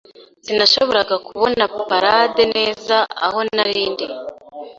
[0.45, 4.05] Sinashoboraga kubona parade neza aho nari ndi.